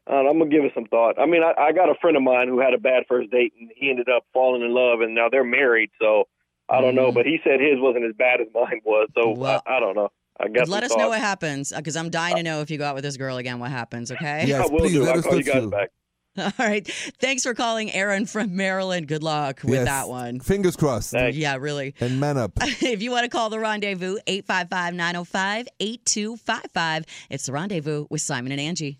[0.10, 1.20] Uh, I'm gonna give it some thought.
[1.20, 3.54] I mean, I, I got a friend of mine who had a bad first date,
[3.60, 5.92] and he ended up falling in love, and now they're married.
[6.02, 6.28] So
[6.68, 7.14] I don't know, Mhm.
[7.16, 9.08] but he said his wasn't as bad as mine was.
[9.16, 10.10] So Well, I, I don't know.
[10.40, 12.86] I guess Let us know what happens because I'm dying to know if you go
[12.86, 13.60] out with this girl again.
[13.60, 14.10] What happens?
[14.12, 14.46] Okay.
[14.48, 15.04] Yes, I will please do.
[15.04, 15.70] let I'll us call you guys too.
[15.70, 15.90] back.
[16.38, 16.88] All right.
[17.20, 19.08] Thanks for calling Aaron from Maryland.
[19.08, 19.86] Good luck with Yes.
[19.86, 20.40] that one.
[20.40, 21.12] Fingers crossed.
[21.12, 21.36] Thanks.
[21.38, 21.96] Yeah, really.
[22.00, 22.52] And man up.
[22.62, 27.06] if you want to call the rendezvous, 855 905 8255.
[27.30, 29.00] It's the rendezvous with Simon and Angie.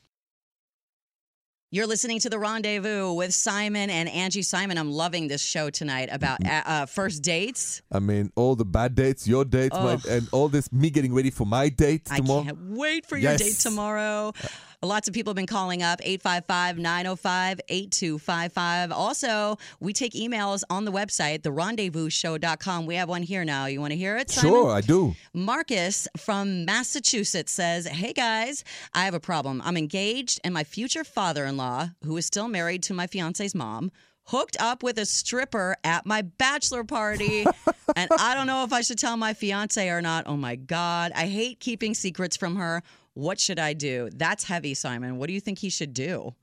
[1.72, 4.42] You're listening to the rendezvous with Simon and Angie.
[4.42, 7.84] Simon, I'm loving this show tonight about uh, uh, first dates.
[7.92, 11.30] I mean, all the bad dates, your dates, my, and all this me getting ready
[11.30, 12.16] for my date tomorrow.
[12.16, 12.44] I tomorrow.
[12.44, 13.62] can't wait for your date Yes.
[13.62, 14.34] tomorrow.
[14.82, 18.92] Lots of people have been calling up 855 905 8255.
[18.94, 22.86] Also, we take emails on the website, therendezvousshow.com.
[22.86, 23.66] We have one here now.
[23.66, 24.30] You want to hear it?
[24.30, 24.52] Simon?
[24.54, 25.16] Sure, I do.
[25.34, 28.64] Marcus from Massachusetts says, Hey guys,
[28.94, 29.62] I have a problem.
[29.66, 33.54] I'm engaged, and my future father in law, who is still married to my fiance's
[33.54, 33.92] mom,
[34.30, 37.46] hooked up with a stripper at my bachelor party.
[37.96, 40.26] and I don't know if I should tell my fiance or not.
[40.28, 41.12] Oh my God.
[41.16, 42.84] I hate keeping secrets from her.
[43.20, 44.10] What should I do?
[44.14, 45.18] That's heavy, Simon.
[45.18, 46.36] What do you think he should do?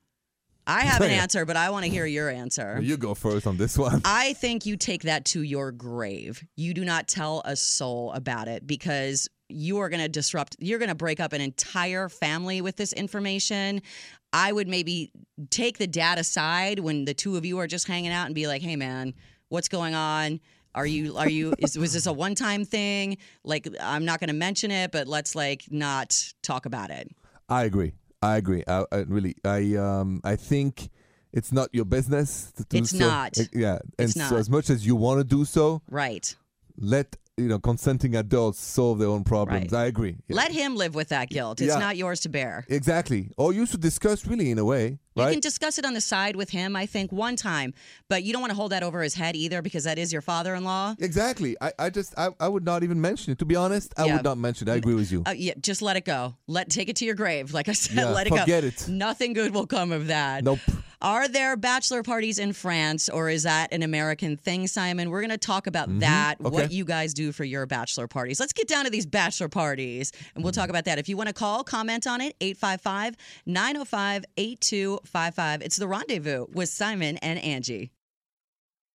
[0.66, 2.78] I have an answer, but I want to hear your answer.
[2.82, 4.02] You go first on this one.
[4.04, 6.44] I think you take that to your grave.
[6.54, 10.78] You do not tell a soul about it because you are going to disrupt, you're
[10.78, 13.80] going to break up an entire family with this information.
[14.34, 15.12] I would maybe
[15.48, 18.46] take the dad aside when the two of you are just hanging out and be
[18.46, 19.14] like, hey, man,
[19.48, 20.40] what's going on?
[20.76, 23.16] Are you, are you, is, was this a one time thing?
[23.42, 27.10] Like, I'm not going to mention it, but let's like not talk about it.
[27.48, 27.92] I agree.
[28.22, 28.62] I agree.
[28.68, 30.90] I, I really, I, um, I think
[31.32, 32.98] it's not your business to do It's so.
[32.98, 33.38] not.
[33.52, 36.34] Yeah, and It's so as much as you want to do so, Right.
[36.76, 39.70] let you know consenting adults solve their own problems.
[39.72, 39.82] Right.
[39.82, 40.16] I agree.
[40.26, 40.36] Yeah.
[40.36, 41.60] Let him live with that guilt.
[41.60, 41.78] It's Yeah.
[41.78, 42.64] not yours to bear.
[42.68, 43.30] exactly.
[43.36, 45.28] Or you should discuss really in a way, Right?
[45.28, 47.72] You can discuss it on the side with him, I think, one time,
[48.08, 50.22] but you don't want to hold that over his head either because that is your
[50.22, 50.94] father in law.
[50.98, 51.56] exactly.
[51.60, 53.38] I, I just I, I would not even mention it.
[53.40, 54.14] To be honest, I Yeah.
[54.16, 54.72] would not mention it.
[54.72, 55.22] I agree with you.
[55.26, 56.36] Uh, yeah, just let it go.
[56.46, 57.52] Let take it to your grave.
[57.52, 58.36] Like I said, let it go.
[58.38, 58.88] forget it.
[58.88, 60.42] Nothing good will come of that.
[60.44, 60.60] Nope.
[61.02, 65.10] Are there bachelor parties in France or is that an American thing, Simon?
[65.10, 65.98] We're going to talk about Mm-hmm.
[66.00, 66.50] that, Okay.
[66.50, 68.40] what you guys do for your bachelor parties.
[68.40, 70.98] Let's get down to these bachelor parties and we'll talk about that.
[70.98, 75.62] If you want to call, comment on it, 855 905 8255.
[75.62, 77.90] It's the rendezvous with Simon and Angie.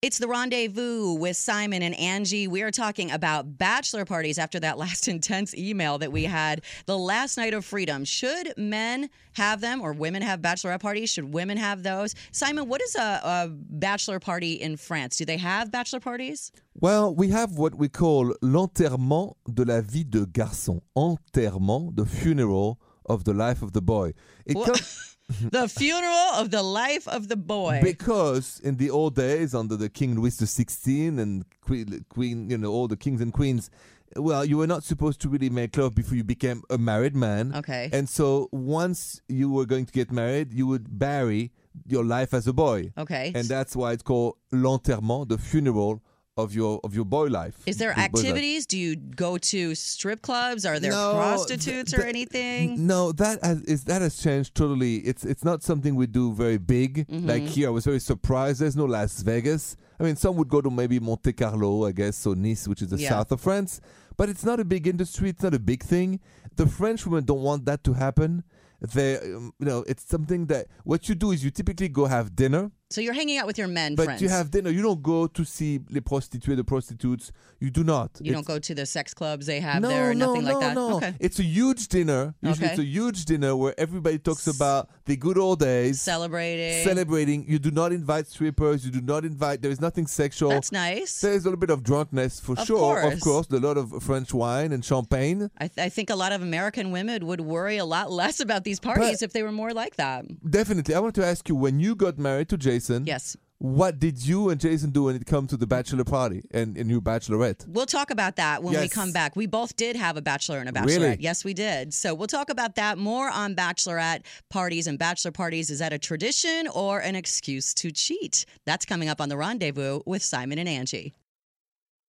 [0.01, 2.47] It's the rendezvous with Simon and Angie.
[2.47, 6.97] We are talking about bachelor parties after that last intense email that we had the
[6.97, 8.03] last night of freedom.
[8.03, 11.11] Should men have them or women have bachelorette parties?
[11.11, 12.15] Should women have those?
[12.31, 15.17] Simon, what is a, a bachelor party in France?
[15.17, 16.51] Do they have bachelor parties?
[16.73, 20.81] Well, we have what we call l'enterrement de la vie de garçon.
[20.97, 24.13] Enterrement, the funeral of the life of the boy.
[24.47, 25.17] It Wha- comes
[25.51, 27.79] the funeral of the life of the boy.
[27.83, 32.71] because in the old days, under the King Louis XVI and Queen, Queen, you know,
[32.71, 33.69] all the kings and queens,
[34.15, 37.55] well, you were not supposed to really make love before you became a married man.
[37.55, 37.89] Okay.
[37.93, 41.51] And so once you were going to get married, you would bury
[41.87, 42.91] your life as a boy.
[42.97, 43.31] Okay.
[43.33, 46.03] And that's why it's called l'enterrement, the funeral
[46.41, 47.55] of your of your boy life.
[47.65, 48.65] is there Your activities?
[48.65, 50.65] Do you go to strip clubs?
[50.65, 52.85] Are there No, prostitutes th- or th- anything?
[52.87, 54.95] No, that has is that has changed totally.
[54.97, 57.07] It's it's not something we do very big.
[57.07, 57.27] Mm-hmm.
[57.27, 58.59] Like here, I was very surprised.
[58.61, 59.77] There's no Las Vegas.
[59.99, 62.89] I mean, some would go to maybe Monte Carlo, I guess, or Nice, which is
[62.89, 63.09] the Yeah.
[63.09, 63.79] south of France.
[64.17, 65.29] But it's not a big industry.
[65.29, 66.19] It's not a big thing.
[66.55, 68.43] The French women don't want that to happen.
[68.81, 72.35] They, um, you know, it's something that what you do is you typically go have
[72.35, 72.71] dinner.
[72.91, 74.21] So you're hanging out with your men But friends.
[74.21, 74.69] you have dinner.
[74.69, 77.31] You don't go to see les prostituées, the prostitutes.
[77.59, 78.11] You do not.
[78.19, 80.59] You It's- don't go to the sex clubs they have there, no, nothing no, like
[80.61, 80.75] that.
[80.75, 80.97] No.
[80.97, 81.13] Okay.
[81.19, 82.33] It's a huge dinner.
[82.41, 82.73] Usually Okay.
[82.73, 86.01] it's a huge dinner where everybody talks about the good old days.
[86.01, 86.83] Celebrating.
[86.83, 87.45] Celebrating.
[87.47, 88.83] You do not invite strippers.
[88.85, 89.61] You do not invite.
[89.61, 90.49] There is nothing sexual.
[90.49, 91.21] That's nice.
[91.21, 92.77] There's a little bit of drunkenness for Of sure.
[92.79, 93.13] course.
[93.13, 95.49] Of course, a lot of French wine and champagne.
[95.59, 98.63] I, th- I think a lot of American women would worry a lot less about
[98.63, 100.25] these parties if they were more like that.
[100.49, 100.95] Definitely.
[100.95, 102.80] I want to ask you when you got married to Jason.
[103.05, 103.37] Yes.
[103.59, 106.89] What did you and Jason do when it come to the bachelor party and, and
[106.89, 107.67] your bachelorette?
[107.67, 108.91] We'll talk about that when we Yes.
[108.91, 109.35] come back.
[109.35, 110.85] We both did have a bachelor and a bachelorette.
[110.87, 111.17] Really?
[111.19, 111.93] Yes, we did.
[111.93, 115.69] So we'll talk about that more on bachelorette parties and bachelor parties.
[115.69, 118.45] Is that a tradition or an excuse to cheat?
[118.65, 121.13] That's coming up on the rendezvous with Simon and Angie.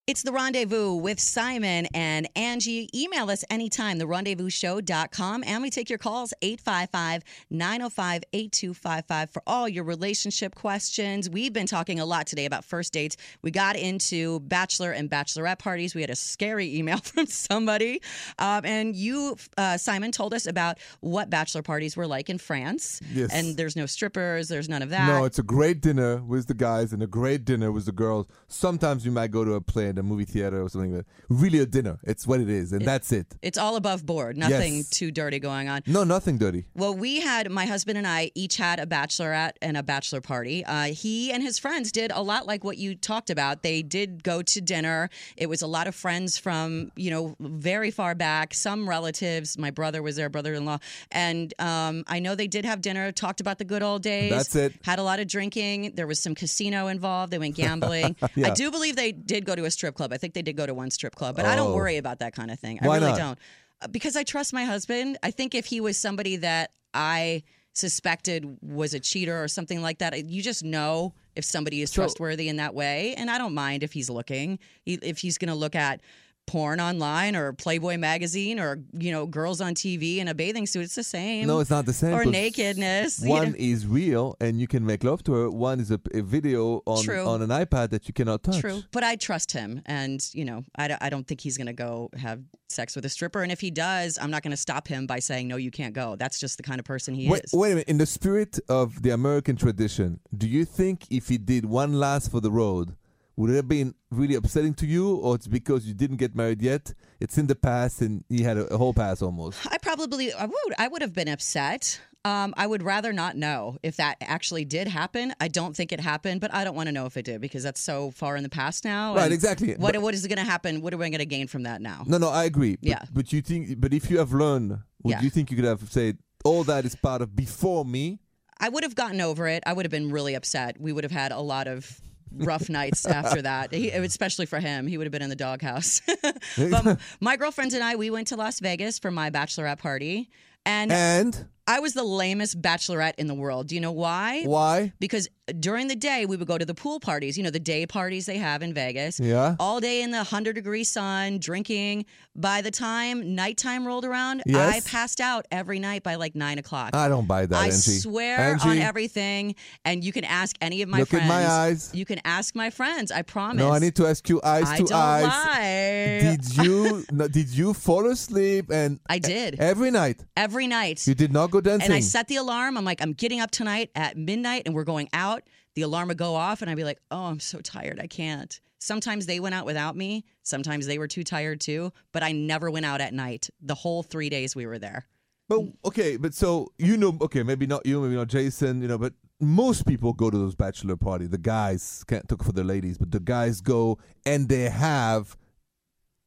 [0.08, 2.88] It's the rendezvous with Simon and Angie.
[2.92, 5.44] Email us anytime, therendezvousshow.com.
[5.46, 11.30] And we take your calls, 855 905 8255, for all your relationship questions.
[11.30, 13.16] We've been talking a lot today about first dates.
[13.42, 15.94] We got into bachelor and bachelorette parties.
[15.94, 18.02] We had a scary email from somebody.
[18.40, 23.00] Um, and you, uh, Simon, told us about what bachelor parties were like in France.
[23.12, 23.32] Yes.
[23.32, 25.06] And there's no strippers, there's none of that.
[25.06, 28.26] No, it's a great dinner with the guys and a great dinner with the girls.
[28.48, 30.92] Sometimes you might go to a play a movie theater or something.
[30.96, 31.98] But really, a dinner.
[32.04, 33.26] It's what it is, and that's it.
[33.42, 34.90] it's all above board, nothing Yes.
[34.90, 35.82] too dirty going on.
[35.86, 36.64] No, nothing dirty.
[36.74, 40.64] Well, we had my husband and I each had a bachelorette and a bachelor party.
[40.64, 43.62] Uh, he and his friends did a lot like what you talked about.
[43.62, 45.10] They did go to dinner.
[45.36, 48.54] It was a lot of friends from you know very far back.
[48.54, 49.58] Some relatives.
[49.58, 50.78] My brother was their brother-in-law,
[51.10, 53.12] and um, I know they did have dinner.
[53.12, 54.30] Talked about the good old days.
[54.30, 54.72] That's it.
[54.82, 55.92] Had a lot of drinking.
[55.94, 57.32] There was some casino involved.
[57.32, 58.16] They went gambling.
[58.36, 60.12] I do believe they did go to a strip club.
[60.12, 61.74] I think they did go to one strip club, but I don't Oh.
[61.74, 62.78] worry about that kind of thing.
[62.80, 63.18] I Why really not?
[63.18, 63.38] don't.
[63.82, 65.18] Uh, Because I trust my husband.
[65.24, 67.42] I think if he was somebody that I
[67.74, 72.02] suspected was a cheater or something like that, you just know if somebody is So-
[72.02, 73.14] trustworthy in that way.
[73.16, 76.00] And I don't mind if he's looking, if he's going to look at
[76.46, 80.82] porn online or Playboy magazine or you know girls on TV in a bathing suit.
[80.82, 81.46] It's the same.
[81.46, 82.14] No, it's not the same.
[82.14, 83.22] Or nakedness.
[83.22, 83.56] you One know.
[83.58, 85.50] is real, and you can make love to her.
[85.50, 87.26] One is a, a video on True.
[87.26, 88.60] on an iPad that you cannot touch.
[88.60, 91.66] True, but I trust him, and you know, I, don't- I don't think he's going
[91.68, 93.42] to go have sex with a stripper.
[93.42, 95.94] And if he does, I'm not going to stop him by saying no, you can't
[95.94, 96.16] go.
[96.16, 97.52] That's just the kind of person he Wait, is.
[97.52, 97.88] wait a minute.
[97.88, 102.30] In the spirit of the American tradition, do you think if he did one last
[102.30, 102.96] for the road,
[103.36, 106.60] would it have been really upsetting to you, or it's because you didn't get married
[106.62, 106.92] yet?
[107.20, 109.66] It's in the past, and he had a, a whole pass almost.
[109.70, 112.00] I probably I would I would have been upset.
[112.24, 115.34] Um, I would rather not know if that actually did happen.
[115.40, 117.64] I don't think it happened, but I don't want to know if it did because
[117.64, 119.16] that's so far in the past now.
[119.16, 119.74] Right, exactly.
[119.74, 120.82] What But- what is going to happen?
[120.82, 122.04] What are we going to gain from that now?
[122.06, 122.76] No, no, I agree.
[122.76, 123.02] But, Yeah.
[123.12, 124.70] But you think, but if you have learned,
[125.02, 125.20] would Yeah.
[125.20, 128.20] you think you could have said all that is part of before me?
[128.60, 129.64] I would have gotten over it.
[129.66, 130.80] I would have been really upset.
[130.80, 132.00] We would have had a lot of
[132.36, 134.86] rough nights after that, he, especially for him.
[134.86, 136.00] He would have been in the doghouse.
[136.56, 140.30] but my girlfriends and I, we went to Las Vegas for my bachelorette party.
[140.64, 143.68] And And I was the lamest bachelorette in the world.
[143.68, 144.42] Do you know why?
[144.42, 144.92] why?
[144.98, 145.28] Because
[145.60, 148.26] during the day, we would go to the pool parties, you know, the day parties
[148.26, 149.20] they have in Vegas.
[149.20, 149.54] Yeah.
[149.60, 152.04] All day in the 100 degree sun, drinking.
[152.34, 154.74] By the time nighttime rolled around, Yes.
[154.86, 156.96] I passed out every night by like nine o'clock.
[156.96, 157.76] I don't buy that, I Angie.
[157.98, 161.24] swear Angie, on everything, and you can ask any of my Look friends.
[161.24, 161.90] in my eyes.
[161.94, 163.12] You can ask my friends.
[163.12, 163.58] I promise.
[163.58, 165.24] No, I need to ask you eyes I to don't eyes.
[165.24, 166.18] lie.
[166.22, 170.24] Did you no, did you fall asleep and I did every night?
[170.36, 171.06] every night.
[171.06, 171.86] You did not go dancing.
[171.86, 172.76] And I set the alarm.
[172.76, 175.44] I'm like, I'm getting up tonight at midnight, and we're going out.
[175.74, 178.00] The alarm would go off, and I'd be like, Oh, I'm so tired.
[178.00, 178.60] I can't.
[178.78, 180.24] Sometimes they went out without me.
[180.42, 181.92] Sometimes they were too tired too.
[182.12, 183.48] But I never went out at night.
[183.60, 185.06] The whole three days we were there.
[185.48, 188.98] But okay, but so you know, okay, maybe not you, maybe not Jason, you know,
[188.98, 191.30] but most people go to those bachelor parties.
[191.30, 195.36] The guys can't talk for the ladies, but the guys go and they have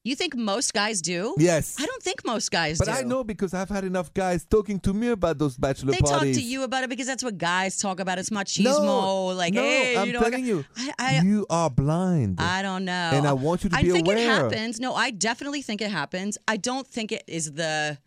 [0.06, 1.34] You think most guys do?
[1.40, 1.76] yes.
[1.80, 2.92] I don't think most guys but do.
[2.92, 6.20] I know because I've had enough guys talking to me about those bachelor They talk
[6.20, 6.38] parties.
[6.38, 8.20] to you about it because that's what guys talk about.
[8.20, 9.36] It's machismo.
[9.36, 12.40] like, no, hey, I'm you know, telling you, I, I, you are blind.
[12.40, 12.92] I don't know.
[13.14, 13.76] And I want you to.
[13.76, 14.80] I be think it happens.
[14.80, 16.38] No, I definitely think it happens.
[16.48, 17.98] I don't think it is the.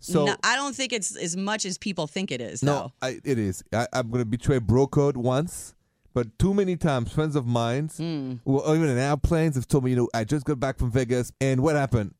[0.00, 2.62] so no, I don't think it's as much as people think it is.
[2.62, 2.92] No, though.
[3.08, 3.64] I, it is.
[3.72, 5.74] I, I'm going to betray bro code once,
[6.18, 8.32] but too many times, friends of mine, Hmm.
[8.44, 11.30] or even in airplanes, have told me, you know, I just got back from Vegas,
[11.40, 12.12] and what happened?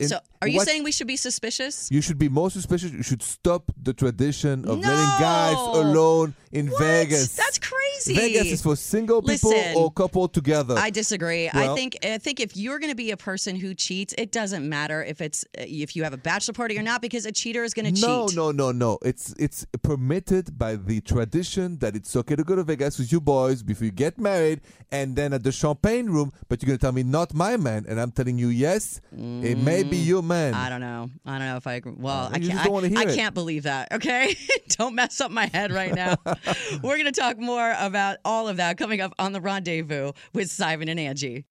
[0.00, 1.88] And So, are you what- saying we should be suspicious?
[1.90, 2.90] you should be more suspicious?
[2.90, 4.88] You should stop the tradition of No!
[4.88, 6.80] letting guys alone in What?
[6.80, 7.28] Vegas.
[7.36, 8.14] That's crazy.
[8.14, 10.74] Vegas is for single people Listen, or couple together.
[10.76, 11.48] I disagree.
[11.54, 14.32] Well- I think I think if you're going to be a person who cheats, it
[14.32, 17.32] doesn't matter if it's uh, if you have a bachelor party or not, because a
[17.32, 18.36] cheater is going to no, cheat.
[18.36, 18.84] no, no, no.
[18.84, 18.98] No.
[19.02, 23.20] It's it's permitted by the tradition that it's okay to go to Vegas with you
[23.20, 26.32] boys before you get married, and then at the champagne room.
[26.48, 29.43] But you're gonna tell me not my man, and I'm telling you yes, mm.
[29.44, 30.52] It may be your man.
[30.52, 31.10] Mm, I don't know.
[31.24, 31.94] I don't know if I agree.
[31.96, 32.44] Well, I can't.
[32.44, 33.02] just don't wanna hear I.
[33.02, 33.92] I can't believe that.
[33.92, 34.36] Okay,
[34.68, 36.16] don't mess up my head right now.
[36.82, 40.50] We're going to talk more about all of that coming up on the Rendezvous with
[40.50, 41.44] Simon and Angie.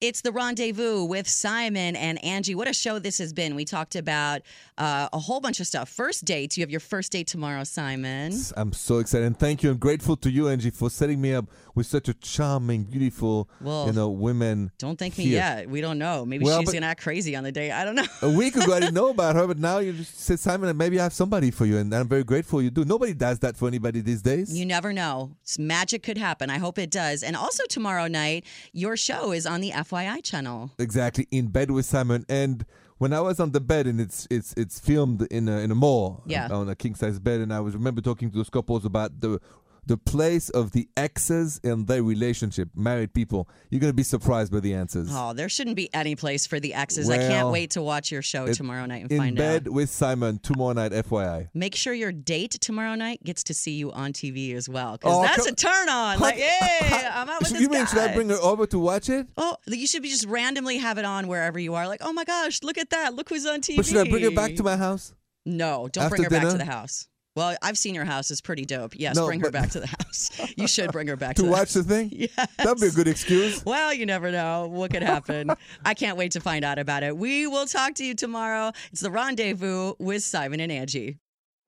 [0.00, 2.54] It's the rendezvous with Simon and Angie.
[2.54, 3.56] What a show this has been.
[3.56, 4.42] We talked about
[4.76, 5.88] uh, a whole bunch of stuff.
[5.88, 6.56] First dates.
[6.56, 8.32] You have your first date tomorrow, Simon.
[8.56, 11.46] I'm so excited, and thank you, and grateful to you, Angie, for setting me up
[11.74, 14.70] with such a charming, beautiful, Well, you know, women.
[14.78, 15.68] Don't thank me yet.
[15.68, 16.24] We don't know.
[16.24, 17.72] Maybe Well, she's going to act crazy on the date.
[17.72, 18.04] I don't know.
[18.22, 20.78] A week ago, I didn't know about her, but now you just said, Simon, and
[20.78, 22.84] maybe I have somebody for you, and I'm very grateful you do.
[22.84, 24.56] Nobody does that for anybody these days.
[24.56, 25.34] You never know.
[25.44, 26.50] S- Magic could happen.
[26.50, 27.24] I hope it does.
[27.24, 30.70] And also tomorrow night, your show is on the FYI channel.
[30.78, 32.24] exactly in bed with Simon.
[32.28, 32.64] And
[32.98, 35.74] when I was on the bed and it's it's it's filmed in a in a
[35.74, 36.48] mall, Yeah.
[36.48, 39.40] on a king size bed, and I was remember talking to those couples about the
[39.88, 43.48] the place of the exes in their relationship, married people.
[43.70, 45.08] You're gonna be surprised by the answers.
[45.10, 47.08] Oh, there shouldn't be any place for the exes.
[47.10, 49.44] I can't wait to watch your show it- tomorrow night and find out.
[49.44, 51.48] in bed with Simon tomorrow night, FYI.
[51.54, 55.14] Make sure your date tomorrow night gets to see you on TV as well, because
[55.16, 56.18] Oh, that's come- a turn on.
[56.20, 57.86] Like, hey, I'm out with this you mean guy.
[57.86, 59.26] should I bring her over to watch it?
[59.36, 61.88] Oh, you should be just randomly have it on wherever you are.
[61.88, 63.14] Like, oh my gosh, look at that!
[63.14, 63.76] Look who's on TV.
[63.76, 65.14] But should I bring her back to my house?
[65.46, 67.08] No, don't After bring her back to the house.
[67.38, 68.94] Well, I've seen your house; it's pretty dope.
[68.96, 70.30] Yes, No, bring her back to the house.
[70.56, 71.74] You should bring her back to, To the watch house.
[71.74, 72.08] the thing?
[72.12, 72.48] Yes.
[72.58, 73.64] That'd be a good excuse.
[73.64, 75.50] Well, you never know what could happen.
[75.84, 77.16] I can't wait to find out about it.
[77.16, 78.72] We will talk to you tomorrow.
[78.92, 81.18] It's the rendezvous with Simon and Angie.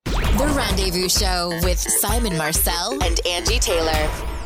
[0.06, 4.39] The Rendezvous Show with Simon Marcel and Angie Taylor.